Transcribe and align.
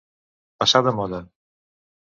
Passar 0.63 0.81
de 0.89 0.95
moda. 1.01 1.21